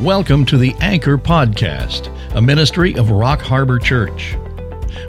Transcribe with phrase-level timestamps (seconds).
[0.00, 4.36] Welcome to the Anchor Podcast, a ministry of Rock Harbor Church.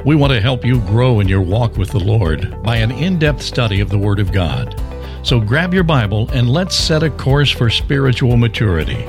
[0.06, 3.18] We want to help you grow in your walk with the Lord by an in
[3.18, 4.80] depth study of the Word of God.
[5.24, 9.02] So grab your Bible and let's set a course for spiritual maturity.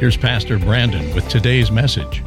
[0.00, 2.24] Here's Pastor Brandon with today's message.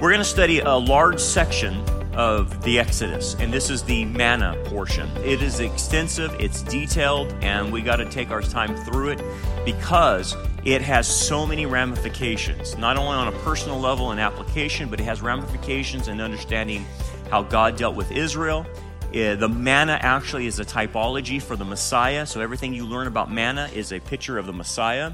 [0.00, 4.56] We're going to study a large section of the Exodus, and this is the manna
[4.66, 5.10] portion.
[5.18, 9.22] It is extensive, it's detailed, and we got to take our time through it
[9.64, 14.98] because it has so many ramifications, not only on a personal level and application, but
[14.98, 16.86] it has ramifications in understanding
[17.30, 18.64] how God dealt with Israel.
[19.08, 23.30] Uh, the manna actually is a typology for the Messiah, so everything you learn about
[23.30, 25.12] manna is a picture of the Messiah.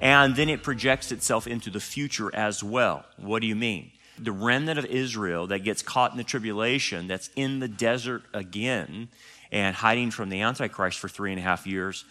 [0.00, 3.04] And then it projects itself into the future as well.
[3.18, 3.92] What do you mean?
[4.18, 9.08] The remnant of Israel that gets caught in the tribulation, that's in the desert again
[9.52, 12.04] and hiding from the Antichrist for three and a half years,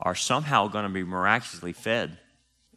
[0.00, 2.16] are somehow going to be miraculously fed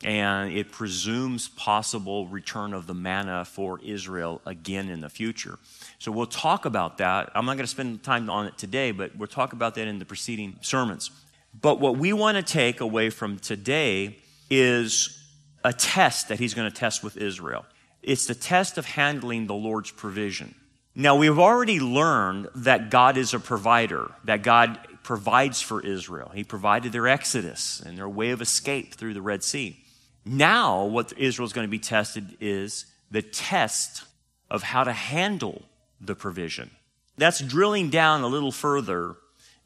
[0.04, 5.59] and it presumes possible return of the manna for Israel again in the future.
[6.00, 7.31] So we'll talk about that.
[7.36, 10.00] I'm not going to spend time on it today, but we'll talk about that in
[10.00, 11.12] the preceding sermons.
[11.59, 14.17] But what we want to take away from today
[14.50, 15.17] is
[15.64, 17.66] a test that he's going to test with Israel.
[18.02, 20.56] It's the test of handling the Lord's provision.
[20.95, 26.31] Now, we've already learned that God is a provider, that God provides for Israel.
[26.34, 29.81] He provided their exodus and their way of escape through the Red Sea.
[30.25, 34.03] Now, what Israel is going to be tested is the test
[34.50, 35.63] of how to handle
[36.00, 36.72] the provision.
[37.17, 39.16] That's drilling down a little further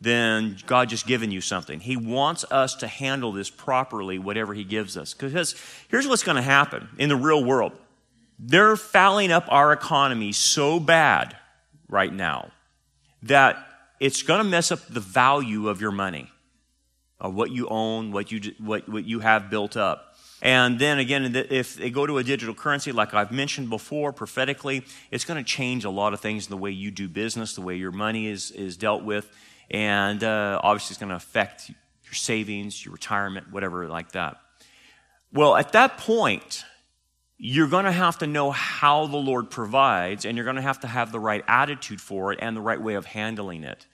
[0.02, 1.80] than God just giving you something.
[1.80, 5.14] He wants us to handle this properly, whatever He gives us.
[5.14, 5.56] Because
[5.90, 7.74] here's what's going to happen in the real world
[8.38, 11.38] they're fouling up our economy so bad
[11.88, 12.52] right now
[13.24, 13.58] that
[14.00, 16.30] it's going to mess up the value of your money,
[17.20, 20.15] of what you own, what you, what, what you have built up.
[20.46, 24.84] And then again, if they go to a digital currency, like I've mentioned before, prophetically,
[25.10, 27.62] it's going to change a lot of things in the way you do business, the
[27.62, 29.28] way your money is, is dealt with.
[29.72, 34.38] And uh, obviously, it's going to affect your savings, your retirement, whatever like that.
[35.34, 36.64] Well, at that point,
[37.40, 40.82] you're going to have to know how the Lord provides, and you're going to have
[40.82, 43.88] to have the right attitude for it and the right way of handling it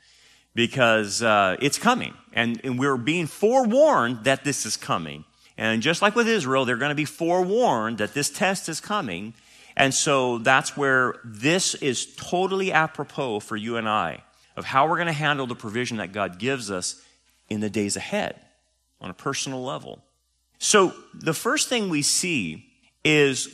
[0.53, 2.13] because uh, it's coming.
[2.33, 5.23] And, and we're being forewarned that this is coming.
[5.57, 9.33] And just like with Israel, they're going to be forewarned that this test is coming.
[9.75, 14.23] And so that's where this is totally apropos for you and I
[14.55, 17.01] of how we're going to handle the provision that God gives us
[17.49, 18.39] in the days ahead
[18.99, 20.03] on a personal level.
[20.59, 22.65] So the first thing we see
[23.03, 23.49] is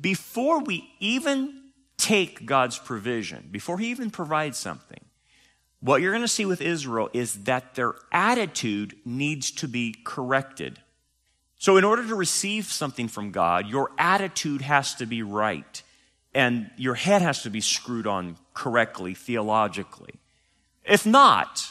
[0.00, 1.62] before we even
[1.96, 5.00] take God's provision, before He even provides something,
[5.80, 10.78] what you're going to see with Israel is that their attitude needs to be corrected.
[11.62, 15.80] So, in order to receive something from God, your attitude has to be right,
[16.34, 20.14] and your head has to be screwed on correctly theologically.
[20.84, 21.62] If not,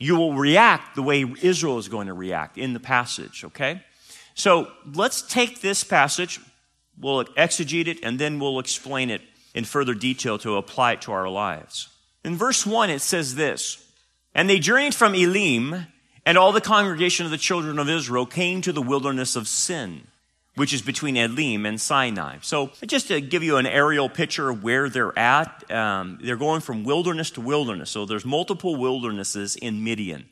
[0.00, 3.80] you will react the way Israel is going to react in the passage, okay?
[4.34, 6.40] So, let's take this passage,
[7.00, 9.22] we'll exegete it, and then we'll explain it
[9.54, 11.90] in further detail to apply it to our lives.
[12.24, 13.86] In verse 1, it says this
[14.34, 15.86] And they journeyed from Elim
[16.26, 20.02] and all the congregation of the children of Israel came to the wilderness of Sin,
[20.54, 22.36] which is between Elim and Sinai.
[22.42, 26.60] So, just to give you an aerial picture of where they're at, um, they're going
[26.60, 27.90] from wilderness to wilderness.
[27.90, 30.28] So, there's multiple wildernesses in Midian.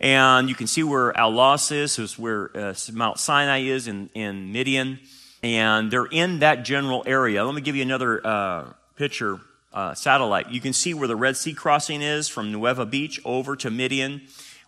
[0.00, 4.50] And you can see where Al-Lawz is, is where uh, Mount Sinai is in, in
[4.50, 4.98] Midian.
[5.42, 7.44] And they're in that general area.
[7.44, 9.40] Let me give you another uh, picture,
[9.72, 10.50] uh, satellite.
[10.50, 14.22] You can see where the Red Sea crossing is from Nuweiba Beach over to Midian.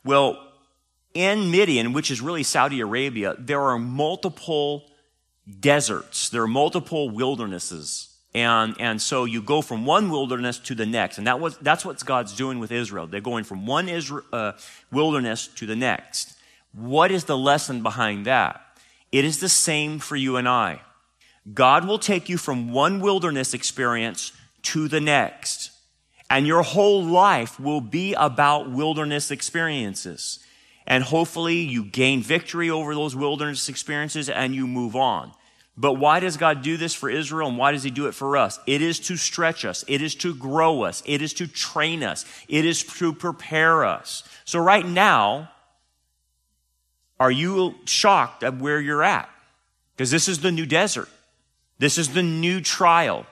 [0.05, 0.53] Well,
[1.15, 4.91] in Midian, which is really Saudi Arabia, there are multiple
[5.61, 6.29] deserts.
[6.31, 8.09] There are multiple wildernesses.
[8.35, 11.19] And, and so you go from one wilderness to the next.
[11.19, 13.07] And that was, that's what God's doing with Israel.
[13.07, 14.53] They're going from one Israel, uh,
[14.91, 16.35] wilderness to the next.
[16.73, 18.61] What is the lesson behind that?
[19.11, 20.81] It is the same for you and I.
[21.53, 24.33] God will take you from one wilderness experience
[24.63, 25.72] to the next.
[26.33, 30.39] And your whole life will be about wilderness experiences.
[30.87, 35.33] And hopefully you gain victory over those wilderness experiences and you move on.
[35.77, 38.39] But why does God do this for Israel and why does He do it for
[38.39, 38.59] us?
[38.67, 39.85] It is to stretch us.
[39.87, 41.03] It is to grow us.
[41.05, 42.25] It is to train us.
[42.49, 44.25] It is to prepare us.
[44.47, 45.51] So right now,
[47.21, 49.29] are you shocked at where you're at?
[49.95, 51.11] Because this is the new desert.
[51.79, 53.27] This is the new trial.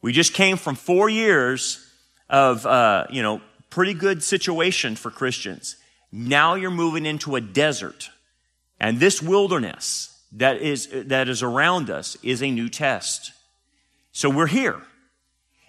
[0.00, 1.84] We just came from four years
[2.28, 3.40] of, uh, you know,
[3.70, 5.76] pretty good situation for Christians.
[6.12, 8.10] Now you're moving into a desert.
[8.80, 13.32] And this wilderness that is, that is around us is a new test.
[14.12, 14.80] So we're here.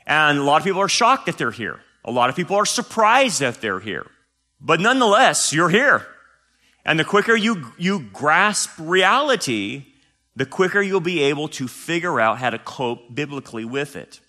[0.06, 1.80] And a lot of people are shocked that they're here.
[2.06, 4.08] A lot of people are surprised that they're here.
[4.62, 6.06] But nonetheless, you're here.
[6.86, 9.86] And the quicker you, you grasp reality,
[10.40, 14.22] the quicker you'll be able to figure out how to cope biblically with it.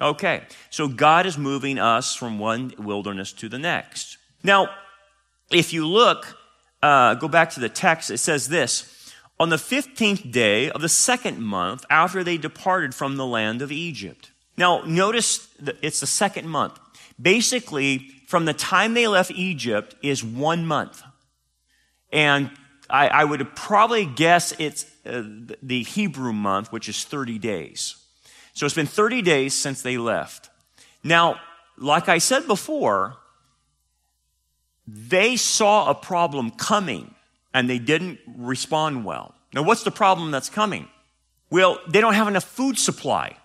[0.00, 4.18] Okay, so God is moving us from one wilderness to the next.
[4.42, 4.70] Now,
[5.52, 6.36] if you look,
[6.82, 10.88] uh, go back to the text, it says this On the 15th day of the
[10.88, 14.32] second month after they departed from the land of Egypt.
[14.56, 15.46] Now, notice
[15.80, 16.76] it's the second month.
[17.22, 21.04] Basically, from the time they left Egypt is one month.
[22.12, 22.50] And
[22.90, 25.22] I, I would probably guess it's uh,
[25.62, 27.96] the Hebrew month, which is 30 days.
[28.52, 30.50] So it's been 30 days since they left.
[31.02, 31.40] Now,
[31.78, 33.16] like I said before,
[34.86, 37.14] they saw a problem coming
[37.54, 39.34] and they didn't respond well.
[39.52, 40.88] Now, what's the problem that's coming?
[41.50, 43.36] Well, they don't have enough food supply.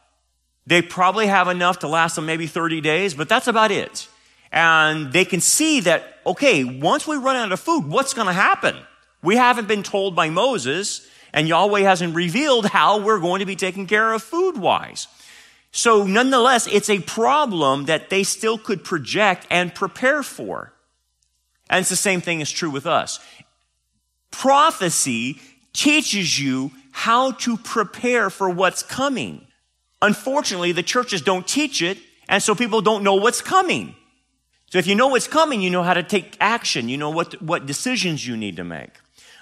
[0.68, 4.08] They probably have enough to last them maybe 30 days, but that's about it.
[4.52, 8.34] And they can see that, okay, once we run out of food, what's going to
[8.34, 8.76] happen?
[9.22, 13.58] We haven't been told by Moses, and Yahweh hasn't revealed how we're going to be
[13.58, 15.08] taken care of food wise.
[15.72, 20.72] So nonetheless, it's a problem that they still could project and prepare for.
[21.70, 23.20] And it's the same thing is true with us.
[24.32, 25.42] Prophecy
[25.74, 29.46] teaches you how to prepare for what's coming.
[30.02, 31.98] Unfortunately, the churches don't teach it,
[32.30, 33.94] and so people don't know what's coming.
[34.68, 36.88] So if you know what's coming, you know how to take action.
[36.88, 38.92] You know what, what decisions you need to make.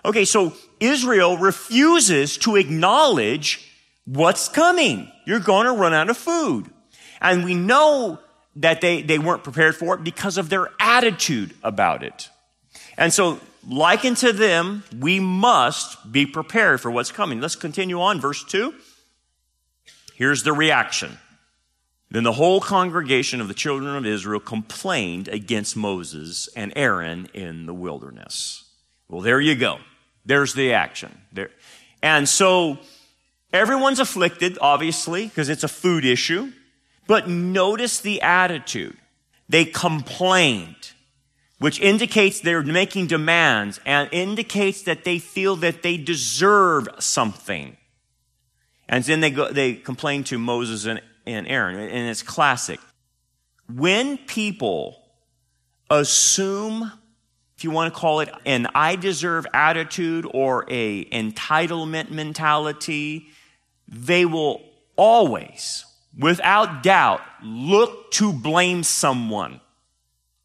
[0.06, 3.70] Okay, so Israel refuses to acknowledge
[4.06, 5.12] what's coming.
[5.26, 6.70] You're going to run out of food.
[7.22, 8.20] And we know
[8.58, 12.30] that they, they weren't prepared for it because of their attitude about it.
[12.98, 17.40] And so, like unto them, we must be prepared for what's coming.
[17.40, 18.74] Let's continue on, verse 2.
[20.16, 21.18] Here's the reaction.
[22.12, 27.66] Then the whole congregation of the children of Israel complained against Moses and Aaron in
[27.66, 28.66] the wilderness.
[29.08, 29.80] Well, there you go.
[30.26, 31.18] There's the action.
[31.32, 31.50] There.
[32.02, 32.80] And so
[33.52, 36.52] everyone's afflicted, obviously, because it's a food issue.
[37.08, 38.98] But notice the attitude.
[39.50, 40.94] They complained,
[41.60, 47.78] which indicates they're making demands and indicates that they feel that they deserve something.
[48.88, 52.80] And then they go, they complain to Moses and, and Aaron, and it's classic.
[53.74, 55.02] When people
[55.90, 56.92] assume
[57.64, 63.28] you want to call it an I deserve attitude or a entitlement mentality,
[63.88, 64.62] they will
[64.96, 65.86] always,
[66.18, 69.62] without doubt, look to blame someone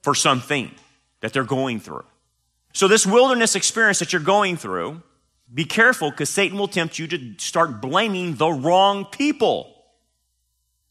[0.03, 0.71] for something
[1.21, 2.05] that they're going through.
[2.73, 5.03] So this wilderness experience that you're going through,
[5.53, 9.75] be careful because Satan will tempt you to start blaming the wrong people.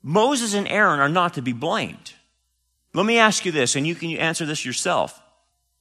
[0.01, 2.13] Moses and Aaron are not to be blamed.
[2.93, 5.21] Let me ask you this, and you can answer this yourself.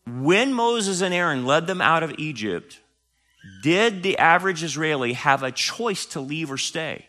[0.07, 2.81] When Moses and Aaron led them out of Egypt,
[3.63, 7.07] did the average Israeli have a choice to leave or stay?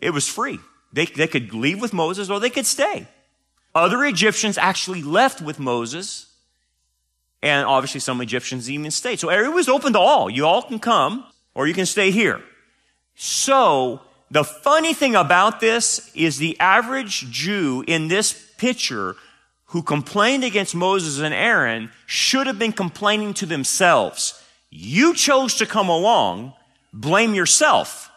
[0.00, 0.60] It was free.
[0.92, 3.06] They, they could leave with Moses or they could stay.
[3.74, 6.26] Other Egyptians actually left with Moses,
[7.42, 9.18] and obviously some Egyptians even stayed.
[9.18, 10.30] So it was open to all.
[10.30, 12.40] You all can come, or you can stay here.
[13.16, 14.00] So
[14.30, 19.16] the funny thing about this is the average Jew in this picture
[19.74, 24.40] who complained against Moses and Aaron should have been complaining to themselves.
[24.70, 26.52] You chose to come along,
[26.92, 28.08] blame yourself.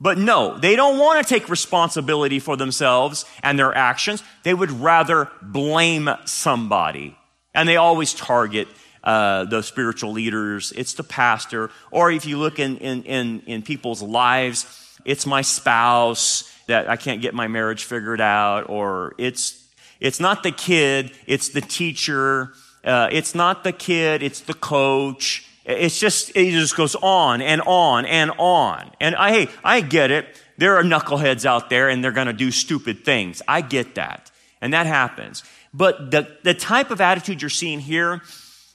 [0.00, 4.24] But no, they don't want to take responsibility for themselves and their actions.
[4.42, 7.16] They would rather blame somebody.
[7.54, 8.66] And they always target
[9.04, 10.72] uh, the spiritual leaders.
[10.74, 11.70] It's the pastor.
[11.92, 14.66] Or if you look in, in, in, in people's lives,
[15.04, 19.61] it's my spouse that I can't get my marriage figured out, or it's
[20.02, 22.52] it's not the kid, it's the teacher.
[22.82, 25.46] Uh, it's not the kid, it's the coach.
[25.64, 28.90] It's just, it just goes on and on and on.
[29.00, 30.26] And I, hey, I get it.
[30.58, 33.42] There are knuckleheads out there and they're going to do stupid things.
[33.46, 34.32] I get that.
[34.60, 35.44] And that happens.
[35.72, 38.22] But the, the type of attitude you're seeing here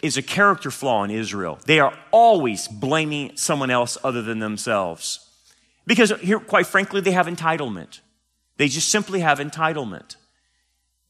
[0.02, 1.60] is a character flaw in Israel.
[1.66, 5.28] They are always blaming someone else other than themselves.
[5.86, 8.00] Because here, quite frankly, they have entitlement.
[8.56, 10.16] They just simply have entitlement.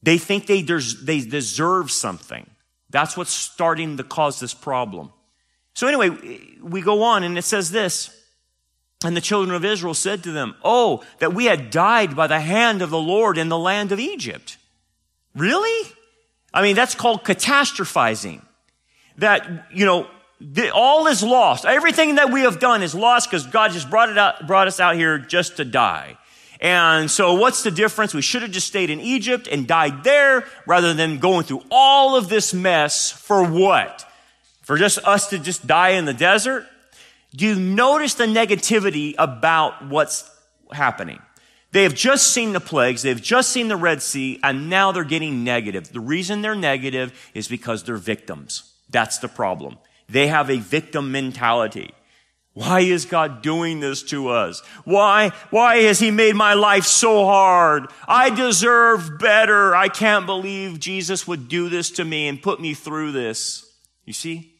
[0.02, 2.48] They think they, des- they deserve something.
[2.90, 5.12] That's what's starting to cause this problem.
[5.74, 6.10] So anyway,
[6.62, 8.14] we go on and it says this.
[9.04, 12.40] And the children of Israel said to them, Oh, that we had died by the
[12.40, 14.56] hand of the Lord in the land of Egypt.
[15.36, 15.92] Really?
[16.52, 18.42] I mean, that's called catastrophizing.
[19.18, 20.08] That, you know,
[20.40, 21.64] the, all is lost.
[21.64, 24.80] Everything that we have done is lost because God just brought it out, brought us
[24.80, 26.18] out here just to die.
[26.60, 28.14] And so what's the difference?
[28.14, 32.16] We should have just stayed in Egypt and died there rather than going through all
[32.16, 34.04] of this mess for what?
[34.62, 36.66] For just us to just die in the desert?
[37.34, 40.28] Do you notice the negativity about what's
[40.72, 41.20] happening?
[41.72, 45.04] They have just seen the plagues, they've just seen the Red Sea, and now they're
[45.04, 45.92] getting negative.
[45.92, 48.72] The reason they're negative is because they're victims.
[48.88, 49.76] That's the problem.
[50.08, 51.92] They have a victim mentality.
[52.58, 54.64] Why is God doing this to us?
[54.82, 57.86] Why, why has He made my life so hard?
[58.08, 59.76] I deserve better.
[59.76, 63.64] I can't believe Jesus would do this to me and put me through this.
[64.06, 64.56] You see?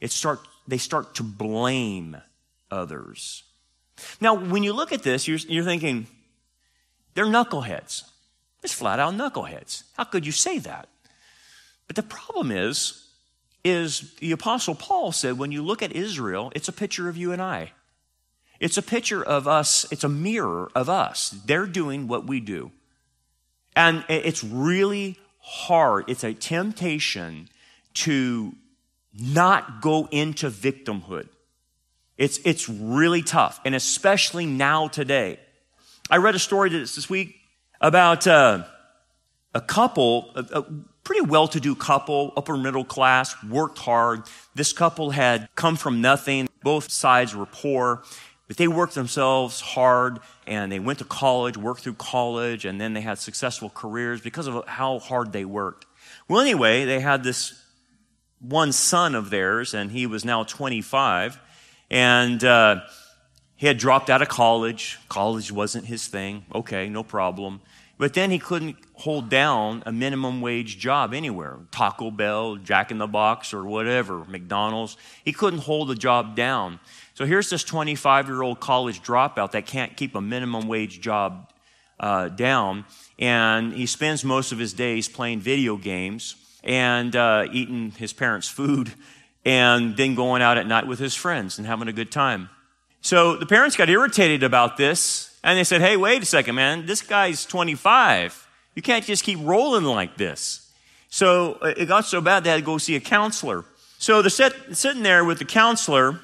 [0.00, 2.16] It start, they start to blame
[2.72, 3.44] others.
[4.20, 6.08] Now, when you look at this, you're, you're thinking,
[7.14, 8.02] they're knuckleheads.
[8.64, 9.84] It's flat out knuckleheads.
[9.96, 10.88] How could you say that?
[11.86, 13.07] But the problem is,
[13.64, 17.32] is the apostle Paul said when you look at Israel, it's a picture of you
[17.32, 17.72] and I.
[18.60, 21.30] It's a picture of us, it's a mirror of us.
[21.46, 22.72] They're doing what we do.
[23.76, 26.06] And it's really hard.
[26.08, 27.48] It's a temptation
[27.94, 28.52] to
[29.18, 31.28] not go into victimhood.
[32.16, 35.38] It's, it's really tough, and especially now today.
[36.10, 37.36] I read a story this week
[37.80, 38.64] about uh,
[39.54, 40.66] a couple, a, a
[41.08, 44.24] pretty well to do couple, upper middle class, worked hard.
[44.54, 46.46] This couple had come from nothing.
[46.62, 48.02] Both sides were poor,
[48.46, 52.92] but they worked themselves hard and they went to college, worked through college, and then
[52.92, 55.86] they had successful careers because of how hard they worked.
[56.28, 57.58] Well, anyway, they had this
[58.38, 61.40] one son of theirs, and he was now 25,
[61.90, 62.82] and uh,
[63.56, 64.98] he had dropped out of college.
[65.08, 66.44] College wasn't his thing.
[66.54, 67.62] Okay, no problem.
[67.98, 72.98] But then he couldn't hold down a minimum wage job anywhere Taco Bell, Jack in
[72.98, 74.96] the Box, or whatever, McDonald's.
[75.24, 76.78] He couldn't hold the job down.
[77.14, 81.52] So here's this 25 year old college dropout that can't keep a minimum wage job
[81.98, 82.84] uh, down.
[83.18, 88.48] And he spends most of his days playing video games and uh, eating his parents'
[88.48, 88.92] food
[89.44, 92.48] and then going out at night with his friends and having a good time.
[93.00, 96.86] So the parents got irritated about this and they said, hey, wait a second, man.
[96.86, 98.46] This guy's 25.
[98.74, 100.70] You can't just keep rolling like this.
[101.10, 103.64] So uh, it got so bad they had to go see a counselor.
[103.98, 106.20] So they're sit, sitting there with the counselor,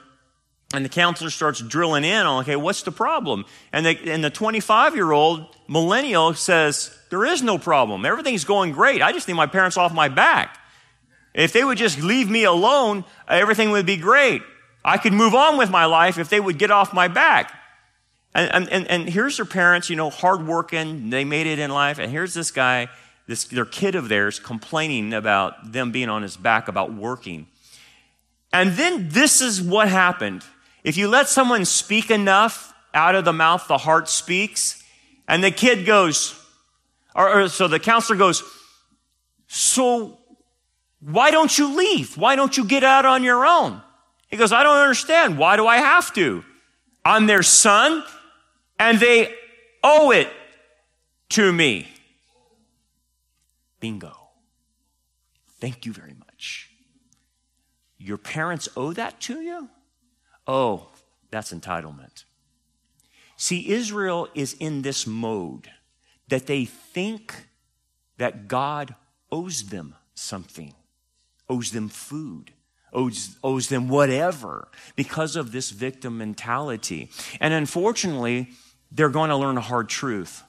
[0.73, 3.45] and the counselor starts drilling in on, okay, what's the problem?
[3.73, 8.05] And the 25 year old millennial says, there is no problem.
[8.05, 9.01] Everything's going great.
[9.01, 10.59] I just need my parents off my back.
[11.33, 14.43] If they would just leave me alone, everything would be great.
[14.85, 17.53] I could move on with my life if they would get off my back.
[18.35, 21.99] And, and, and here's their parents, you know, hardworking, they made it in life.
[21.99, 22.89] And here's this guy,
[23.29, 27.47] this, their kid of theirs, complaining about them being on his back about working.
[28.53, 30.45] And then this is what happened.
[30.83, 34.83] If you let someone speak enough, out of the mouth the heart speaks.
[35.27, 36.41] And the kid goes,
[37.15, 38.43] or, or so the counselor goes,
[39.49, 40.19] so
[41.01, 42.17] why don't you leave?
[42.17, 43.83] Why don't you get out on your own?
[44.29, 45.39] He goes, I don't understand.
[45.39, 46.45] Why do I have to?
[47.05, 48.05] I'm their son
[48.79, 49.35] and they
[49.83, 50.29] owe it
[51.31, 51.89] to me.
[53.81, 54.13] Bingo.
[55.61, 56.71] Thank you very much.
[57.99, 59.69] Your parents owe that to you?
[60.47, 60.89] Oh,
[61.31, 62.25] that's entitlement.
[63.37, 65.71] See, Israel is in this mode
[66.29, 67.49] that they think
[68.19, 68.95] that God
[69.33, 70.75] owes them something,
[71.49, 72.53] owes them food,
[72.93, 77.11] owes, owes them whatever because of this victim mentality.
[77.41, 78.51] And unfortunately,
[78.95, 80.43] they're going to learn a hard truth.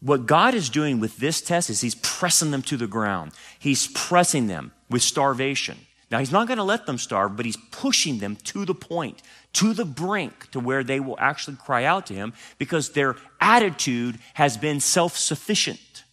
[0.00, 3.32] What God is doing with this test is He's pressing them to the ground.
[3.58, 5.76] He's pressing them with starvation.
[6.10, 9.20] Now, He's not going to let them starve, but He's pushing them to the point,
[9.54, 14.18] to the brink, to where they will actually cry out to Him because their attitude
[14.34, 16.04] has been self sufficient.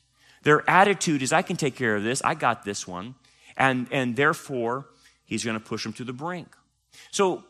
[0.44, 3.16] Their attitude is, I can take care of this, I got this one.
[3.56, 4.88] And, and therefore,
[5.26, 6.56] He's going to push them to the brink.
[7.12, 7.44] So,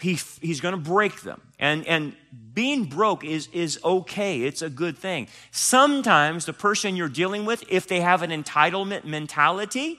[0.00, 1.40] he, he's going to break them.
[1.58, 2.14] And, and
[2.52, 4.42] being broke is, is okay.
[4.42, 5.28] It's a good thing.
[5.50, 9.98] Sometimes the person you're dealing with, if they have an entitlement mentality,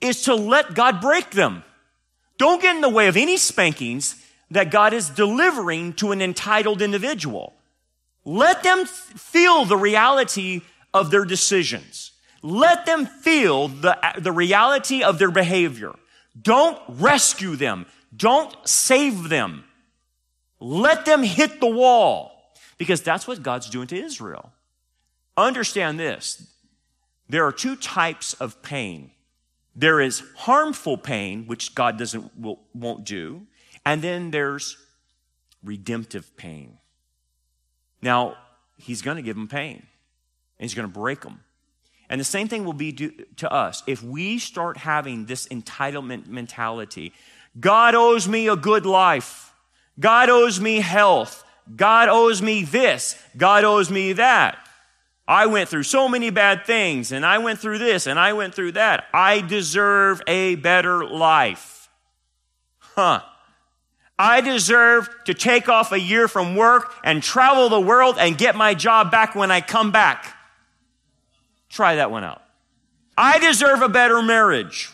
[0.00, 1.64] is to let God break them.
[2.38, 6.82] Don't get in the way of any spankings that God is delivering to an entitled
[6.82, 7.54] individual.
[8.24, 10.62] Let them feel the reality
[10.92, 12.12] of their decisions.
[12.42, 15.94] Let them feel the, the reality of their behavior.
[16.40, 17.86] Don't rescue them.
[18.14, 19.64] Don't save them.
[20.60, 24.52] Let them hit the wall because that's what God's doing to Israel.
[25.36, 26.46] Understand this.
[27.28, 29.10] There are two types of pain.
[29.74, 33.46] There is harmful pain, which God doesn't, will, won't do.
[33.86, 34.76] And then there's
[35.64, 36.78] redemptive pain.
[38.02, 38.36] Now,
[38.76, 39.84] he's going to give them pain and
[40.58, 41.40] he's going to break them.
[42.08, 42.92] And the same thing will be
[43.36, 43.82] to us.
[43.86, 47.14] If we start having this entitlement mentality,
[47.58, 49.52] God owes me a good life.
[49.98, 51.44] God owes me health.
[51.74, 53.20] God owes me this.
[53.36, 54.58] God owes me that.
[55.28, 58.54] I went through so many bad things and I went through this and I went
[58.54, 59.06] through that.
[59.14, 61.88] I deserve a better life.
[62.78, 63.20] Huh.
[64.18, 68.54] I deserve to take off a year from work and travel the world and get
[68.56, 70.36] my job back when I come back.
[71.68, 72.42] Try that one out.
[73.16, 74.90] I deserve a better marriage.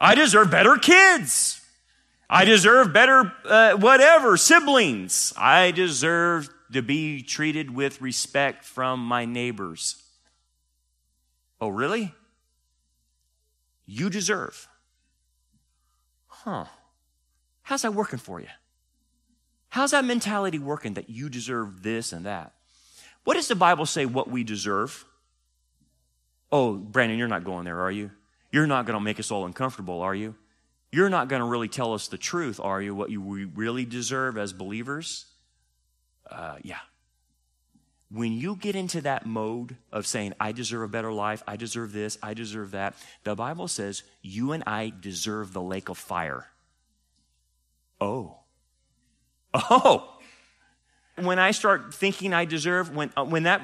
[0.00, 1.60] I deserve better kids.
[2.28, 5.32] I deserve better, uh, whatever, siblings.
[5.36, 10.02] I deserve to be treated with respect from my neighbors.
[11.60, 12.14] Oh, really?
[13.84, 14.68] You deserve.
[16.28, 16.66] Huh.
[17.62, 18.46] How's that working for you?
[19.68, 22.52] How's that mentality working that you deserve this and that?
[23.24, 25.04] What does the Bible say what we deserve?
[26.50, 28.10] Oh, Brandon, you're not going there, are you?
[28.52, 30.34] You're not going to make us all uncomfortable, are you?
[30.92, 32.94] You're not going to really tell us the truth, are you?
[32.94, 35.26] What you we really deserve as believers?
[36.28, 36.78] Uh, yeah.
[38.10, 41.92] When you get into that mode of saying, I deserve a better life, I deserve
[41.92, 46.46] this, I deserve that, the Bible says you and I deserve the lake of fire.
[48.00, 48.36] Oh.
[49.54, 50.16] Oh.
[51.16, 53.60] When I start thinking I deserve, when, uh, when that,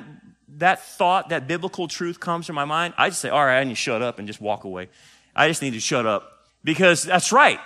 [0.59, 3.65] that thought, that biblical truth comes to my mind, I just say, all right, I
[3.65, 4.89] need to shut up and just walk away.
[5.35, 6.31] I just need to shut up
[6.65, 7.61] because that's right.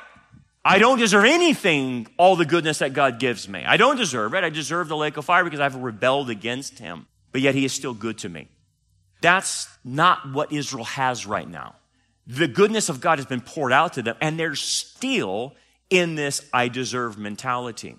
[0.65, 3.65] I don't deserve anything, all the goodness that God gives me.
[3.65, 4.45] I don't deserve it.
[4.45, 7.07] I deserve the lake of fire because I've rebelled against him.
[7.33, 8.49] But yet he is still good to me.
[9.23, 11.77] That's not what Israel has right now.
[12.27, 15.55] The goodness of God has been poured out to them, and they're still
[15.89, 17.97] in this I deserve mentality.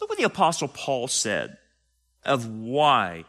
[0.00, 1.56] Look what the Apostle Paul said
[2.24, 3.24] of why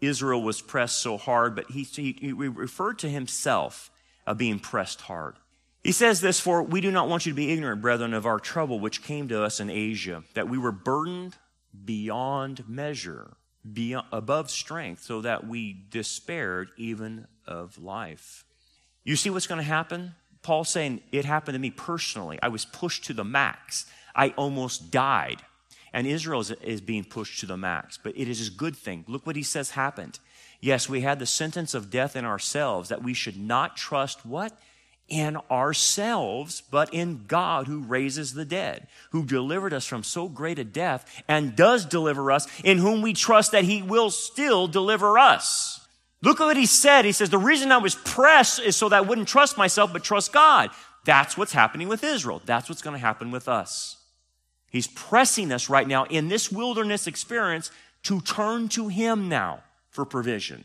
[0.00, 3.90] Israel was pressed so hard, but he, he, he referred to himself
[4.26, 5.36] of being pressed hard.
[5.82, 8.38] He says this, for we do not want you to be ignorant, brethren, of our
[8.38, 11.36] trouble which came to us in Asia, that we were burdened
[11.84, 13.36] beyond measure,
[13.72, 18.44] beyond, above strength, so that we despaired even of life.
[19.04, 20.14] You see what's going to happen?
[20.42, 22.38] Paul's saying, It happened to me personally.
[22.42, 23.86] I was pushed to the max.
[24.14, 25.42] I almost died.
[25.92, 27.98] And Israel is, is being pushed to the max.
[28.02, 29.04] But it is a good thing.
[29.08, 30.18] Look what he says happened.
[30.60, 34.58] Yes, we had the sentence of death in ourselves that we should not trust what?
[35.08, 40.58] in ourselves, but in God who raises the dead, who delivered us from so great
[40.58, 45.18] a death and does deliver us, in whom we trust that he will still deliver
[45.18, 45.86] us.
[46.22, 47.04] Look at what he said.
[47.04, 50.04] He says, The reason I was pressed is so that I wouldn't trust myself, but
[50.04, 50.70] trust God.
[51.04, 52.42] That's what's happening with Israel.
[52.44, 53.97] That's what's going to happen with us.
[54.70, 57.70] He's pressing us right now in this wilderness experience
[58.04, 60.64] to turn to him now for provision.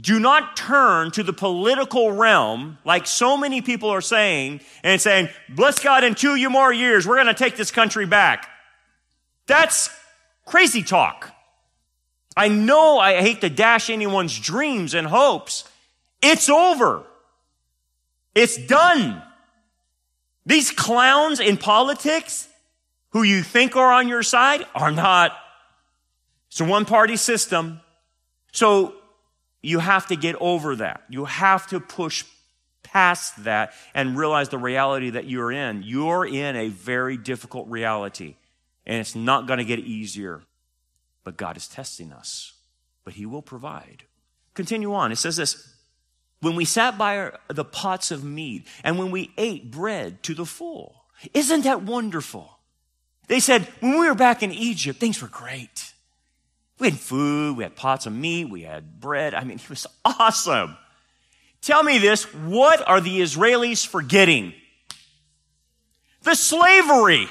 [0.00, 5.28] Do not turn to the political realm like so many people are saying and saying,
[5.48, 8.48] bless God in two more years, we're going to take this country back.
[9.46, 9.90] That's
[10.46, 11.34] crazy talk.
[12.36, 15.64] I know I hate to dash anyone's dreams and hopes.
[16.22, 17.04] It's over.
[18.34, 19.20] It's done.
[20.46, 22.47] These clowns in politics
[23.10, 25.36] who you think are on your side are not.
[26.48, 27.80] It's a one party system.
[28.52, 28.94] So
[29.62, 31.02] you have to get over that.
[31.08, 32.24] You have to push
[32.82, 35.82] past that and realize the reality that you're in.
[35.82, 38.36] You're in a very difficult reality,
[38.86, 40.42] and it's not going to get easier.
[41.24, 42.54] But God is testing us,
[43.04, 44.04] but He will provide.
[44.54, 45.12] Continue on.
[45.12, 45.74] It says this
[46.40, 50.34] when we sat by our, the pots of meat and when we ate bread to
[50.34, 51.04] the full.
[51.34, 52.57] Isn't that wonderful?
[53.28, 55.92] They said, when we were back in Egypt, things were great.
[56.78, 59.34] We had food, we had pots of meat, we had bread.
[59.34, 60.76] I mean, it was awesome.
[61.60, 64.54] Tell me this what are the Israelis forgetting?
[66.22, 67.28] The slavery.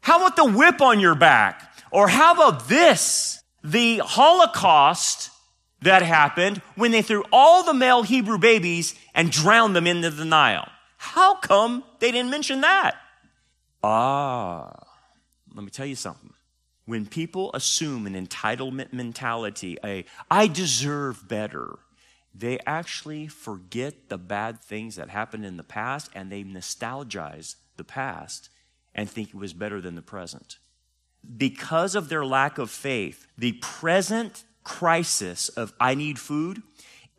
[0.00, 1.72] How about the whip on your back?
[1.90, 3.42] Or how about this?
[3.62, 5.30] The Holocaust
[5.82, 10.24] that happened when they threw all the male Hebrew babies and drowned them into the
[10.24, 10.68] Nile.
[10.96, 12.96] How come they didn't mention that?
[13.82, 14.72] Ah,
[15.54, 16.32] let me tell you something.
[16.84, 21.78] When people assume an entitlement mentality, a I deserve better,
[22.34, 27.84] they actually forget the bad things that happened in the past and they nostalgize the
[27.84, 28.48] past
[28.94, 30.58] and think it was better than the present
[31.36, 36.62] because of their lack of faith, the present crisis of I need food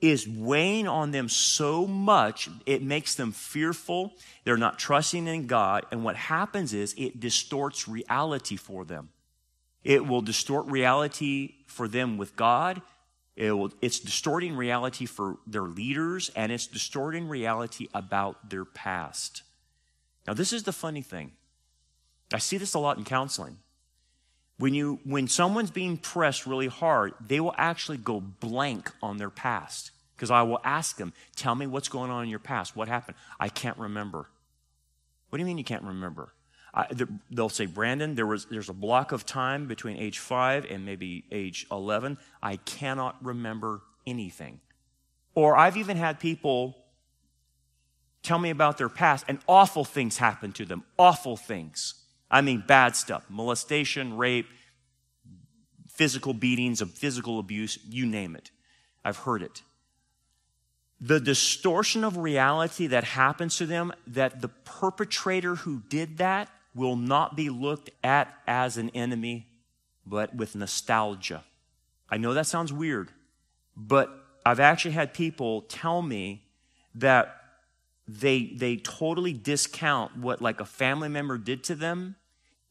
[0.04, 4.14] is weighing on them so much, it makes them fearful.
[4.44, 5.86] They're not trusting in God.
[5.92, 9.08] And what happens is it distorts reality for them.
[9.82, 12.82] It will distort reality for them with God.
[13.38, 19.44] It will, it's distorting reality for their leaders, and it's distorting reality about their past.
[20.28, 21.32] Now, this is the funny thing.
[22.34, 23.58] I see this a lot in counseling.
[24.58, 29.30] When, you, when someone's being pressed really hard, they will actually go blank on their
[29.30, 29.92] past.
[30.16, 32.76] Because I will ask them, Tell me what's going on in your past.
[32.76, 33.18] What happened?
[33.40, 34.30] I can't remember.
[35.30, 36.34] What do you mean you can't remember?
[36.74, 36.88] I,
[37.30, 41.24] they'll say, Brandon, there was, there's a block of time between age five and maybe
[41.32, 42.18] age 11.
[42.42, 44.60] I cannot remember anything.
[45.36, 46.78] Or I've even had people
[48.24, 50.84] tell me about their past and awful things happened to them.
[50.98, 51.96] Awful things.
[52.32, 54.48] I mean, bad stuff molestation, rape,
[55.88, 58.50] physical beatings, physical abuse, you name it.
[59.06, 59.62] I've heard it.
[61.06, 66.96] The distortion of reality that happens to them, that the perpetrator who did that will
[66.96, 69.48] not be looked at as an enemy,
[70.06, 71.44] but with nostalgia.
[72.10, 73.10] I know that sounds weird,
[73.76, 74.10] but
[74.46, 76.44] I've actually had people tell me
[76.96, 77.36] that
[78.08, 82.16] they, they totally discount what like a family member did to them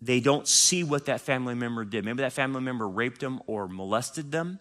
[0.03, 2.05] they don't see what that family member did.
[2.05, 4.59] Maybe that family member raped them or molested them.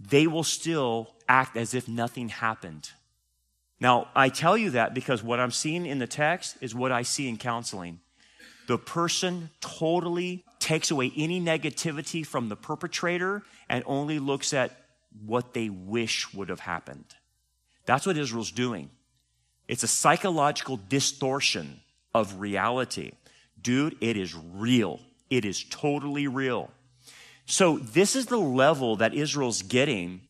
[0.00, 2.90] They will still act as if nothing happened.
[3.80, 7.02] Now, I tell you that because what I'm seeing in the text is what I
[7.02, 8.00] see in counseling.
[8.66, 14.70] The person totally takes away any negativity from the perpetrator and only looks at
[15.24, 17.04] what they wish would have happened.
[17.84, 18.90] That's what Israel's doing.
[19.68, 21.80] It's a psychological distortion
[22.14, 23.12] of reality.
[23.60, 25.00] Dude, it is real.
[25.30, 26.70] It is totally real.
[27.46, 30.22] So, this is the level that Israel's getting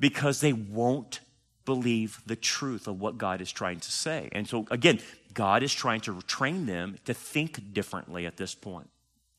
[0.00, 1.20] because they won't
[1.64, 4.30] believe the truth of what God is trying to say.
[4.32, 5.00] And so, again,
[5.34, 8.88] God is trying to train them to think differently at this point.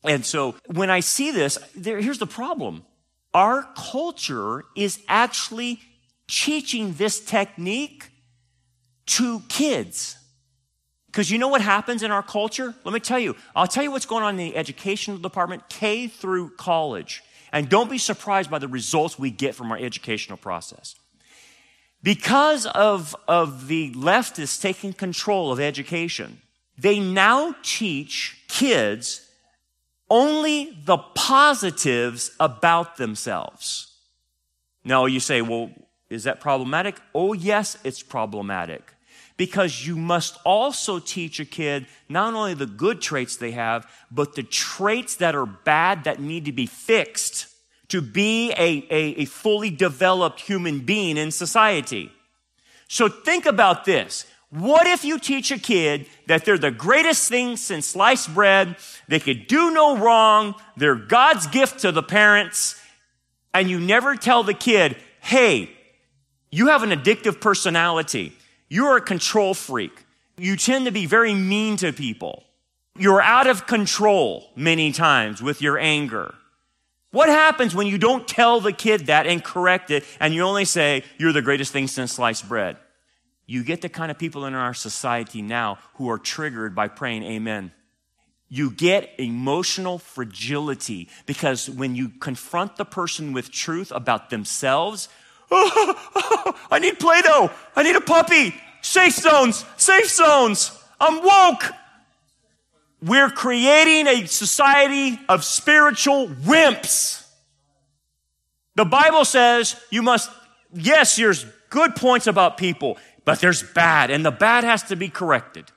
[0.04, 2.84] And so, when I see this, there, here's the problem
[3.34, 5.80] our culture is actually
[6.28, 8.10] teaching this technique
[9.06, 10.16] to kids.
[11.10, 12.72] Because you know what happens in our culture?
[12.84, 13.34] Let me tell you.
[13.56, 17.22] I'll tell you what's going on in the educational department, K through college.
[17.52, 20.94] And don't be surprised by the results we get from our educational process.
[22.00, 26.40] Because of, of the leftists taking control of education,
[26.78, 29.28] they now teach kids
[30.08, 33.92] only the positives about themselves.
[34.84, 35.70] Now you say, well,
[36.08, 37.00] is that problematic?
[37.14, 38.94] Oh, yes, it's problematic
[39.40, 44.34] because you must also teach a kid not only the good traits they have, but
[44.34, 47.46] the traits that are bad that need to be fixed
[47.88, 52.12] to be a, a, a fully developed human being in society.
[52.86, 54.26] So think about this.
[54.50, 58.76] What if you teach a kid that they're the greatest thing since sliced bread,
[59.08, 62.78] they could do no wrong, they're God's gift to the parents,
[63.54, 65.70] and you never tell the kid, hey,
[66.50, 68.36] you have an addictive personality.
[68.70, 70.06] You're a control freak.
[70.38, 72.44] You tend to be very mean to people.
[72.96, 76.34] You're out of control many times with your anger.
[77.10, 80.64] What happens when you don't tell the kid that and correct it and you only
[80.64, 82.76] say, you're the greatest thing since sliced bread?
[83.46, 87.24] You get the kind of people in our society now who are triggered by praying
[87.24, 87.72] amen.
[88.48, 95.08] You get emotional fragility because when you confront the person with truth about themselves,
[95.50, 97.50] Oh, I need Play Doh.
[97.74, 98.54] I need a puppy.
[98.82, 100.72] Safe zones, safe zones.
[100.98, 101.72] I'm woke.
[103.02, 107.26] We're creating a society of spiritual wimps.
[108.76, 110.30] The Bible says you must,
[110.72, 115.08] yes, there's good points about people, but there's bad, and the bad has to be
[115.08, 115.70] corrected.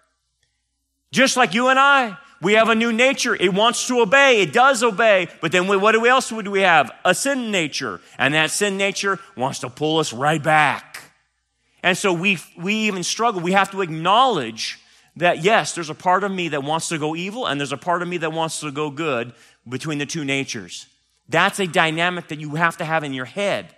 [1.12, 2.18] Just like you and I.
[2.44, 3.36] We have a new nature.
[3.36, 4.42] It wants to obey.
[4.42, 5.30] It does obey.
[5.42, 6.92] But then we, what else would we have?
[7.06, 8.02] A sin nature.
[8.18, 11.02] And that sin nature wants to pull us right back.
[11.82, 13.42] And so we, we even struggle.
[13.42, 14.80] We have to acknowledge
[15.16, 17.78] that yes, there's a part of me that wants to go evil and there's a
[17.78, 19.34] part of me that wants to go good
[19.68, 20.88] between the two natures.
[21.30, 23.74] That's a dynamic that you have to have in your head.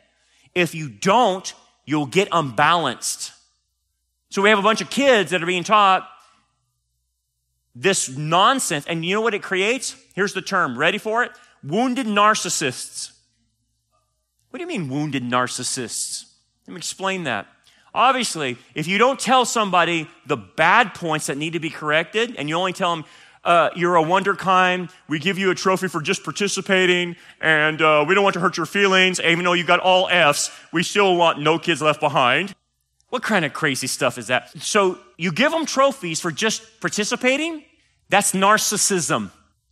[0.55, 1.53] If you don't,
[1.85, 3.31] you'll get unbalanced.
[4.29, 6.09] So we have a bunch of kids that are being taught
[7.75, 8.85] this nonsense.
[8.87, 9.95] And you know what it creates?
[10.13, 10.77] Here's the term.
[10.77, 11.31] Ready for it?
[11.63, 13.11] Wounded narcissists.
[14.49, 16.31] What do you mean, wounded narcissists?
[16.65, 17.47] Let me explain that.
[17.93, 22.49] Obviously, if you don't tell somebody the bad points that need to be corrected, and
[22.49, 23.05] you only tell them,
[23.43, 24.91] uh, you're a wunderkind.
[25.07, 28.57] We give you a trophy for just participating, and uh, we don't want to hurt
[28.57, 29.19] your feelings.
[29.19, 32.55] Even though you got all Fs, we still want no kids left behind.
[33.15, 34.49] What kind of crazy stuff is that?
[34.61, 37.63] So you give them trophies for just participating?
[38.09, 39.31] That's narcissism.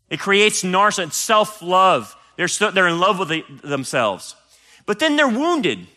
[0.10, 2.16] It creates narcissism, self-love.
[2.38, 4.38] They're, so, they're in love with the, themselves.
[4.86, 5.88] But then they're wounded.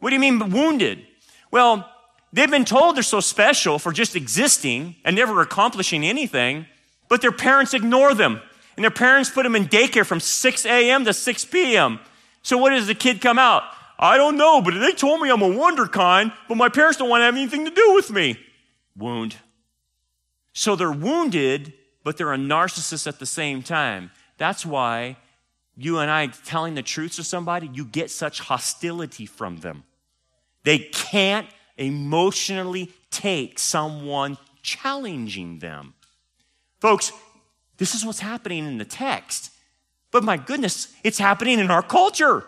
[0.00, 1.06] What do you mean wounded?
[1.52, 1.88] Well,
[2.32, 6.66] they've been told they're so special for just existing and never accomplishing anything,
[7.08, 8.40] but their parents ignore them.
[8.76, 11.04] And their parents put them in daycare from 6 a.m.
[11.04, 12.00] to 6 p.m.
[12.42, 13.62] So what does the kid come out?
[14.02, 17.20] I don't know, but they told me I'm a wunderkind, but my parents don't want
[17.20, 18.36] to have anything to do with me.
[18.96, 19.36] Wound.
[20.52, 24.10] So they're wounded, but they're a narcissist at the same time.
[24.38, 25.18] That's why
[25.76, 29.84] you and I telling the truth to somebody, you get such hostility from them.
[30.64, 35.94] They can't emotionally take someone challenging them.
[36.80, 37.12] Folks,
[37.76, 39.52] this is what's happening in the text.
[40.10, 42.44] But my goodness, it's happening in our culture.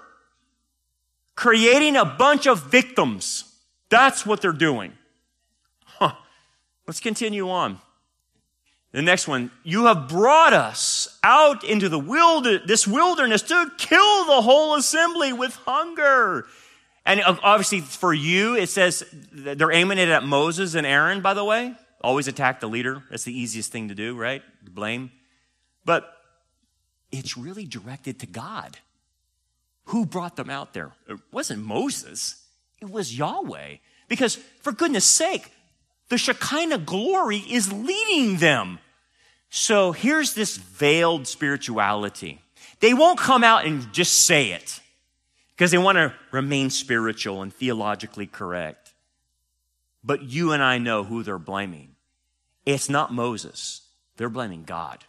[1.37, 3.45] Creating a bunch of victims.
[3.89, 4.93] That's what they're doing.
[5.85, 6.15] Huh.
[6.87, 7.79] Let's continue on.
[8.93, 14.25] The next one, you have brought us out into the wilder, this wilderness to kill
[14.27, 16.47] the whole assembly with hunger.
[17.05, 21.45] And obviously for you, it says they're aiming it at Moses and Aaron, by the
[21.45, 21.75] way.
[22.03, 23.03] Always attack the leader.
[23.11, 24.43] That's the easiest thing to do, right?
[24.63, 25.11] Blame.
[25.85, 26.09] But
[27.11, 28.79] it's really directed to God.
[29.87, 30.93] Who brought them out there?
[31.09, 32.43] Uh, it wasn't Moses.
[32.81, 33.77] It was Yahweh.
[34.09, 35.51] Because for goodness sake,
[36.09, 38.79] the Shekinah glory is leading them.
[39.51, 42.41] So here's this veiled spirituality.
[42.81, 44.81] They won't come out and just say it
[45.55, 48.93] because they want to remain spiritual and theologically correct.
[50.03, 51.95] But you and I know who they're blaming.
[52.67, 53.83] It's not Moses.
[54.17, 55.05] They're blaming God.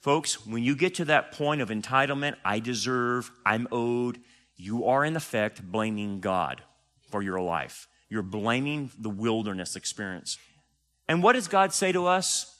[0.00, 4.18] Folks, when you get to that point of entitlement, I deserve, I'm owed,
[4.56, 6.62] you are in effect blaming God
[7.10, 7.86] for your life.
[8.08, 10.38] You're blaming the wilderness experience.
[11.06, 12.58] And what does God say to us?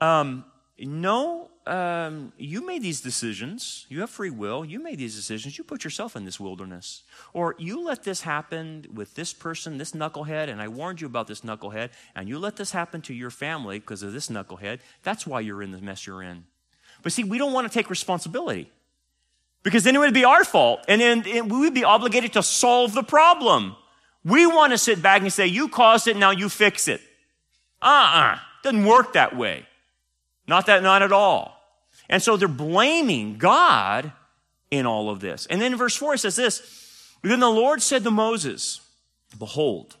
[0.00, 0.46] Um,
[0.78, 3.86] no, um, you made these decisions.
[3.88, 4.64] You have free will.
[4.64, 5.58] You made these decisions.
[5.58, 7.02] You put yourself in this wilderness.
[7.34, 11.26] Or you let this happen with this person, this knucklehead, and I warned you about
[11.26, 14.80] this knucklehead, and you let this happen to your family because of this knucklehead.
[15.02, 16.44] That's why you're in the mess you're in.
[17.02, 18.70] But see, we don't want to take responsibility
[19.62, 22.94] because then it would be our fault, and then we would be obligated to solve
[22.94, 23.76] the problem.
[24.24, 27.00] We want to sit back and say, You caused it, now you fix it.
[27.80, 28.34] Uh uh-uh.
[28.34, 28.38] uh.
[28.62, 29.66] Doesn't work that way.
[30.46, 31.58] Not that, not at all.
[32.08, 34.12] And so they're blaming God
[34.70, 35.46] in all of this.
[35.46, 38.80] And then verse 4 it says this Then the Lord said to Moses,
[39.38, 39.96] Behold,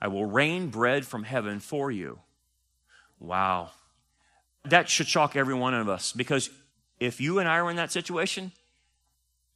[0.00, 2.20] I will rain bread from heaven for you.
[3.18, 3.70] Wow.
[4.70, 6.50] That should shock every one of us because
[6.98, 8.52] if you and I were in that situation,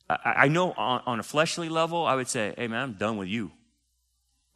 [0.09, 3.29] I, know on, on a fleshly level, I would say, Hey man, I'm done with
[3.29, 3.53] you.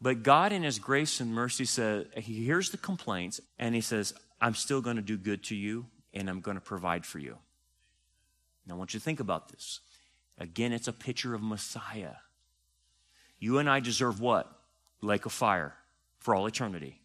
[0.00, 4.14] But God, in His grace and mercy, says, He hears the complaints and He says,
[4.40, 7.38] I'm still going to do good to you and I'm going to provide for you.
[8.66, 9.80] Now, I want you to think about this.
[10.38, 12.14] Again, it's a picture of Messiah.
[13.38, 14.50] You and I deserve what?
[15.00, 15.74] Lake of fire
[16.18, 17.00] for all eternity.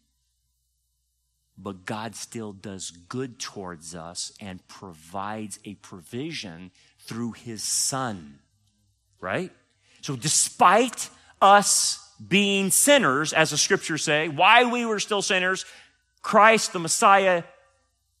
[1.62, 6.70] But God still does good towards us and provides a provision
[7.00, 8.38] through his son.
[9.20, 9.52] Right?
[10.00, 11.10] So, despite
[11.42, 15.66] us being sinners, as the scriptures say, why we were still sinners,
[16.22, 17.44] Christ, the Messiah,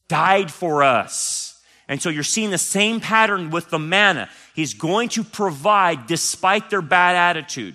[0.08, 1.60] died for us.
[1.88, 4.28] And so you're seeing the same pattern with the manna.
[4.54, 7.74] He's going to provide despite their bad attitude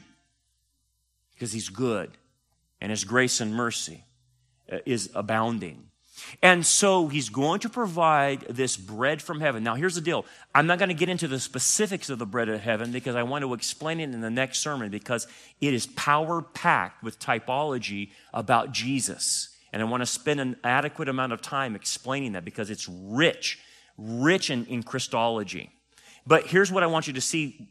[1.33, 2.11] because he's good
[2.79, 4.04] and his grace and mercy
[4.71, 5.83] Uh, is abounding.
[6.41, 9.63] And so he's going to provide this bread from heaven.
[9.63, 10.25] Now, here's the deal.
[10.55, 13.21] I'm not going to get into the specifics of the bread of heaven because I
[13.21, 15.27] want to explain it in the next sermon because
[15.61, 19.55] it is power packed with typology about Jesus.
[19.71, 23.59] And I want to spend an adequate amount of time explaining that because it's rich,
[23.99, 25.69] rich in, in Christology.
[26.25, 27.69] But here's what I want you to see.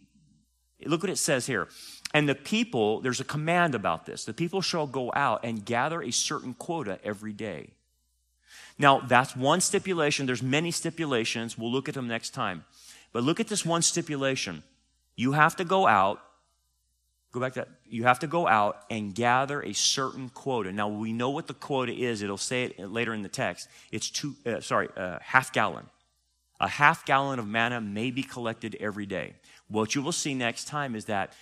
[0.86, 1.66] Look what it says here.
[2.14, 4.24] And the people, there's a command about this.
[4.24, 7.70] The people shall go out and gather a certain quota every day.
[8.78, 10.24] Now, that's one stipulation.
[10.24, 11.58] There's many stipulations.
[11.58, 12.64] We'll look at them next time.
[13.12, 14.62] But look at this one stipulation.
[15.16, 16.20] You have to go out
[17.34, 17.68] Go back to that.
[17.84, 20.70] You have to go out and gather a certain quota.
[20.70, 22.22] Now we know what the quota is.
[22.22, 23.68] It'll say it later in the text.
[23.90, 25.86] It's two, uh, sorry, uh, half gallon.
[26.60, 29.34] A half gallon of manna may be collected every day.
[29.66, 31.32] What you will see next time is that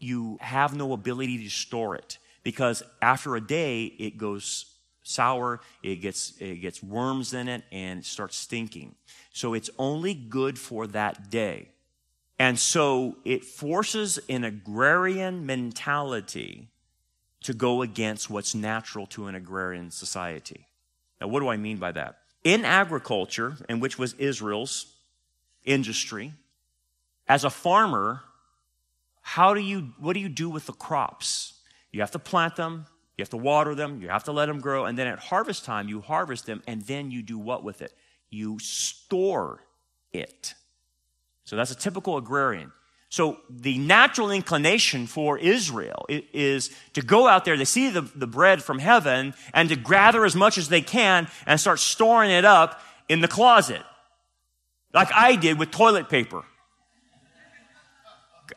[0.00, 4.66] you have no ability to store it because after a day it goes
[5.02, 8.94] sour, it gets, it gets worms in it, and it starts stinking.
[9.32, 11.68] So it's only good for that day.
[12.38, 16.68] And so it forces an agrarian mentality
[17.42, 20.66] to go against what's natural to an agrarian society.
[21.20, 22.18] Now, what do I mean by that?
[22.44, 24.94] In agriculture, and which was Israel's
[25.64, 26.32] industry,
[27.28, 28.22] as a farmer,
[29.30, 31.54] how do you, what do you do with the crops?
[31.92, 34.58] You have to plant them, you have to water them, you have to let them
[34.58, 37.80] grow, and then at harvest time, you harvest them, and then you do what with
[37.80, 37.94] it?
[38.28, 39.62] You store
[40.12, 40.54] it.
[41.44, 42.72] So that's a typical agrarian.
[43.08, 48.26] So the natural inclination for Israel is to go out there, to see the, the
[48.26, 52.44] bread from heaven, and to gather as much as they can and start storing it
[52.44, 53.82] up in the closet.
[54.92, 56.42] Like I did with toilet paper.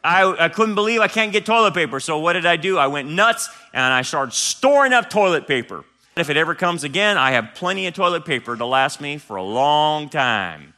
[0.04, 2.00] I, I couldn't believe I can't get toilet paper.
[2.00, 2.78] So what did I do?
[2.78, 5.84] I went nuts and I started storing up toilet paper.
[6.16, 9.36] If it ever comes again, I have plenty of toilet paper to last me for
[9.36, 10.74] a long time.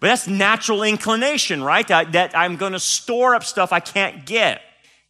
[0.00, 1.86] But that's natural inclination, right?
[1.88, 4.62] That, that I'm going to store up stuff I can't get.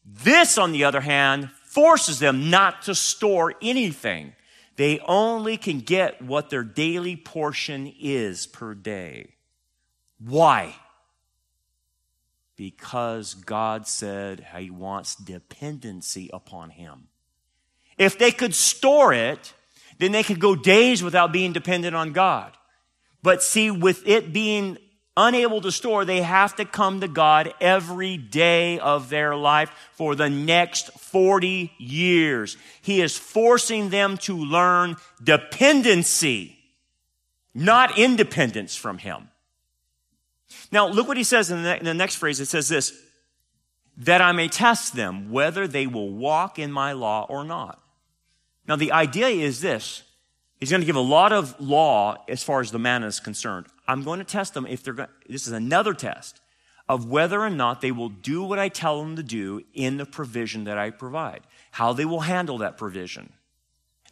[0.05, 4.35] This, on the other hand, forces them not to store anything.
[4.77, 9.35] They only can get what their daily portion is per day.
[10.19, 10.75] Why?
[12.61, 17.09] Because God said He wants dependency upon Him.
[17.97, 19.55] If they could store it,
[19.97, 22.53] then they could go days without being dependent on God.
[23.23, 24.77] But see, with it being
[25.17, 30.15] unable to store, they have to come to God every day of their life for
[30.15, 32.59] the next 40 years.
[32.83, 36.59] He is forcing them to learn dependency,
[37.55, 39.30] not independence from Him.
[40.73, 42.41] Now, look what he says in the, in the next phrase.
[42.41, 42.93] It says this,
[43.97, 47.83] that I may test them whether they will walk in my law or not.
[48.67, 50.05] Now, the idea is this
[50.61, 53.67] He's going to give a lot of law as far as the manna is concerned.
[53.89, 56.41] I'm going to test them if they're going, this is another test
[56.87, 60.05] of whether or not they will do what I tell them to do in the
[60.05, 63.33] provision that I provide, how they will handle that provision.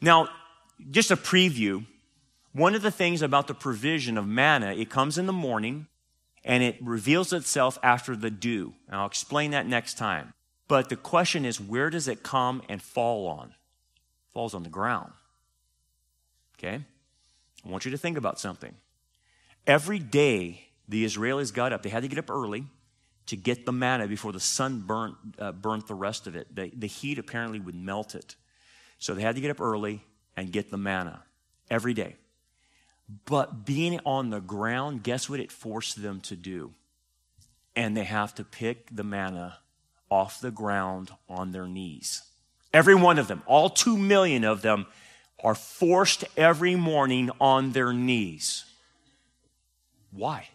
[0.01, 0.29] Now,
[0.91, 1.85] just a preview,
[2.53, 5.87] one of the things about the provision of manna, it comes in the morning
[6.49, 8.73] and it reveals itself after the dew.
[8.89, 10.33] And I'll explain that next time.
[10.67, 13.49] But the question is, where does it come and fall on?
[13.49, 15.13] It falls on the ground.
[16.59, 16.81] Okay?
[17.65, 18.75] I want you to think about something.
[19.67, 22.65] Every day the Israelis got up, they had to get up early
[23.27, 26.55] to get the manna before the sun burnt, uh, burnt the rest of it.
[26.55, 28.37] The, the heat apparently would melt it.
[28.99, 30.03] So they had to get up early
[30.35, 31.23] and get the manna
[31.71, 32.17] every day.
[33.25, 36.75] But being on the ground, guess what it forced them to do?
[37.75, 39.59] And they have to pick the manna
[40.11, 42.23] off the ground on their knees.
[42.73, 44.87] Every one of them, all two million of them,
[45.43, 48.65] are forced every morning on their knees.
[50.11, 50.49] Why?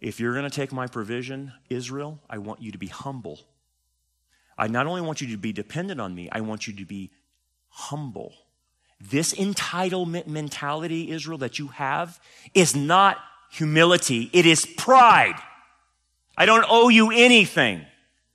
[0.00, 3.40] If you're going to take my provision, Israel, I want you to be humble.
[4.56, 7.10] I not only want you to be dependent on me, I want you to be
[7.68, 8.34] humble.
[9.10, 12.20] This entitlement mentality, Israel, that you have
[12.54, 13.18] is not
[13.50, 15.34] humility, it is pride.
[16.36, 17.84] I don't owe you anything,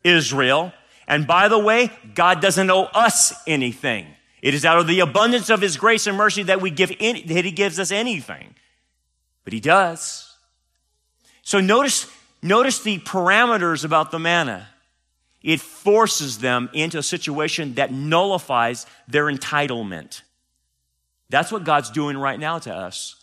[0.03, 0.73] Israel.
[1.07, 4.07] And by the way, God doesn't owe us anything.
[4.41, 7.23] It is out of the abundance of His grace and mercy that we give any,
[7.23, 8.53] that He gives us anything.
[9.43, 10.35] But He does.
[11.41, 12.11] So notice,
[12.43, 14.67] notice the parameters about the manna.
[15.41, 20.21] It forces them into a situation that nullifies their entitlement.
[21.29, 23.15] That's what God's doing right now to us.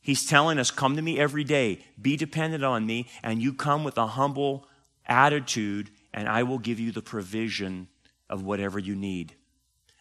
[0.00, 3.84] He's telling us, come to me every day, be dependent on me, and you come
[3.84, 4.68] with a humble
[5.06, 7.88] attitude, and I will give you the provision
[8.28, 9.34] of whatever you need.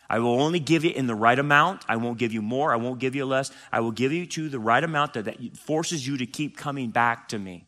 [0.09, 1.85] I will only give you in the right amount.
[1.87, 2.73] I won't give you more.
[2.73, 3.51] I won't give you less.
[3.71, 6.89] I will give you to the right amount that, that forces you to keep coming
[6.89, 7.65] back to me.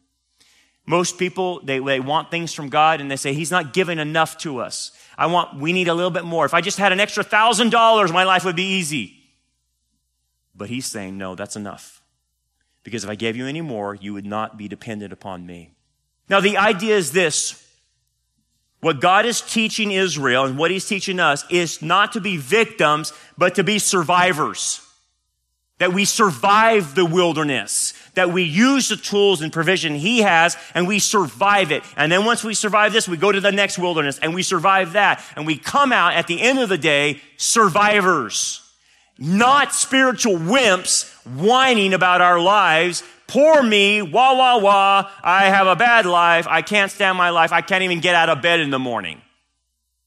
[0.86, 4.38] Most people, they, they want things from God and they say, He's not giving enough
[4.40, 4.92] to us.
[5.18, 6.46] I want, we need a little bit more.
[6.46, 9.14] If I just had an extra thousand dollars, my life would be easy.
[10.56, 12.02] But He's saying, no, that's enough.
[12.84, 15.72] Because if I gave you any more, you would not be dependent upon me.
[16.30, 17.62] Now, the idea is this
[18.80, 23.13] what God is teaching Israel and what he's teaching us is not to be victims,
[23.36, 24.82] but to be survivors.
[25.79, 27.94] That we survive the wilderness.
[28.13, 31.84] That we use the tools and provision he has and we survive it.
[31.98, 34.94] And then once we survive this, we go to the next wilderness and we survive
[34.94, 35.25] that.
[35.36, 38.65] And we come out at the end of the day, survivors.
[39.18, 45.10] Not spiritual wimps whining about our lives, Poor me, wah, wah, wah.
[45.24, 46.48] I have a bad life.
[46.48, 47.52] I can't stand my life.
[47.52, 49.22] I can't even get out of bed in the morning.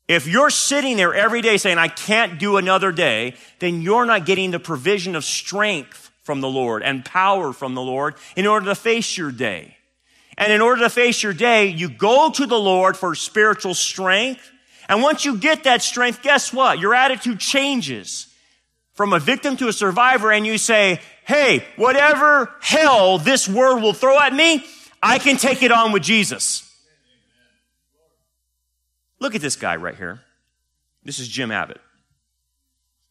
[0.07, 4.25] If you're sitting there every day saying, I can't do another day, then you're not
[4.25, 8.67] getting the provision of strength from the Lord and power from the Lord in order
[8.67, 9.77] to face your day.
[10.39, 14.51] And in order to face your day, you go to the Lord for spiritual strength.
[14.89, 16.79] And once you get that strength, guess what?
[16.79, 18.28] Your attitude changes
[18.99, 23.93] from a victim to a survivor and you say, Hey, whatever hell this world will
[23.93, 24.67] throw at me,
[25.01, 26.69] I can take it on with Jesus.
[29.21, 30.21] Look at this guy right here.
[31.05, 31.81] This is Jim Abbott.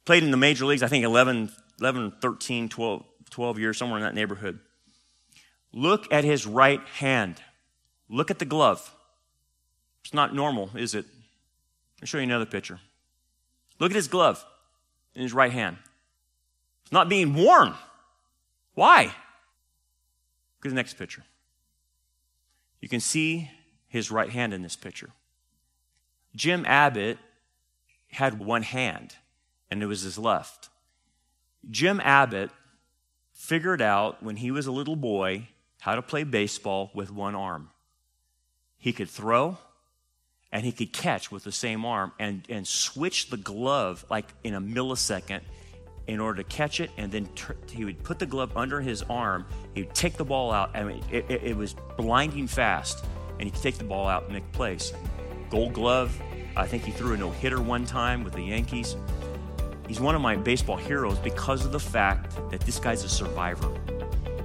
[0.04, 4.04] Played in the major leagues, I think 11, 11 13, 12, 12 years, somewhere in
[4.04, 4.60] that neighborhood.
[5.72, 7.42] Look at his right hand.
[8.10, 8.94] Look at the glove.
[10.04, 11.06] It's not normal, is it?
[12.02, 12.82] I'll show you another picture.
[13.80, 14.46] Look at his glove
[15.18, 15.78] in his right hand.
[16.84, 17.74] It's not being worn.
[18.76, 19.06] Why?
[19.06, 21.24] Look at the next picture.
[22.80, 23.50] You can see
[23.88, 25.10] his right hand in this picture.
[26.36, 27.18] Jim Abbott
[28.12, 29.16] had one hand,
[29.72, 30.70] and it was his left.
[31.68, 32.52] Jim Abbott
[33.34, 35.48] figured out when he was a little boy
[35.82, 37.72] how to play baseball with one arm.
[38.78, 39.58] He could throw
[40.52, 44.54] and he could catch with the same arm and, and switch the glove like in
[44.54, 45.42] a millisecond
[46.08, 46.90] in order to catch it.
[46.98, 47.30] And then
[47.70, 49.46] he would put the glove under his arm.
[49.74, 50.76] He would take the ball out.
[50.76, 53.06] I mean, it, it, it was blinding fast.
[53.40, 54.94] And he could take the ball out and make plays.
[55.50, 56.20] Gold glove.
[56.56, 58.96] I think he threw a no hitter one time with the Yankees.
[59.88, 63.72] He's one of my baseball heroes because of the fact that this guy's a survivor.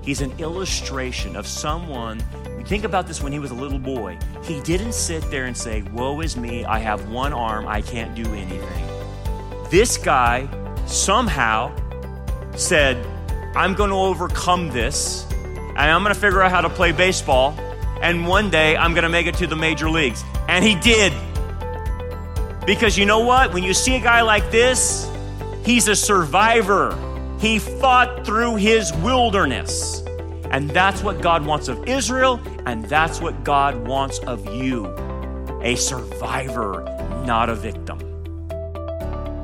[0.04, 2.22] He's an illustration of someone.
[2.66, 4.18] Think about this when he was a little boy.
[4.44, 8.14] He didn't sit there and say, Woe is me, I have one arm, I can't
[8.14, 8.88] do anything.
[9.70, 10.48] This guy
[10.86, 11.74] somehow
[12.56, 12.96] said,
[13.54, 17.54] I'm going to overcome this, and I'm going to figure out how to play baseball,
[18.00, 20.22] and one day I'm going to make it to the major leagues.
[20.48, 21.12] And he did.
[22.66, 23.52] Because you know what?
[23.52, 25.10] When you see a guy like this,
[25.64, 26.96] he's a survivor.
[27.38, 30.01] He fought through his wilderness.
[30.52, 34.86] And that's what God wants of Israel, and that's what God wants of you
[35.62, 36.82] a survivor,
[37.24, 37.98] not a victim.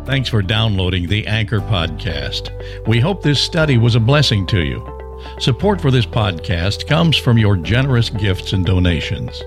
[0.05, 2.51] Thanks for downloading the Anchor Podcast.
[2.87, 4.85] We hope this study was a blessing to you.
[5.39, 9.43] Support for this podcast comes from your generous gifts and donations.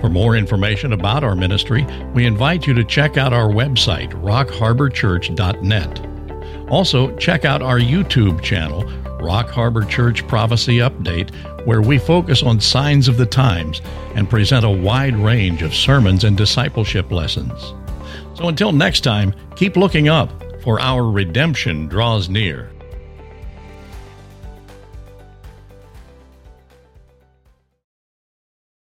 [0.00, 6.70] For more information about our ministry, we invite you to check out our website, rockharborchurch.net.
[6.70, 8.84] Also, check out our YouTube channel,
[9.26, 11.34] Rock Harbor Church Prophecy Update,
[11.66, 13.82] where we focus on signs of the times
[14.14, 17.74] and present a wide range of sermons and discipleship lessons.
[18.34, 20.30] So until next time, keep looking up,
[20.62, 22.70] for our redemption draws near.